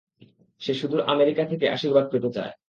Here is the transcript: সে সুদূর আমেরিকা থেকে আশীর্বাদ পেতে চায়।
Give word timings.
সে 0.61 0.73
সুদূর 0.73 1.01
আমেরিকা 1.07 1.43
থেকে 1.45 1.65
আশীর্বাদ 1.69 2.05
পেতে 2.11 2.29
চায়। 2.33 2.53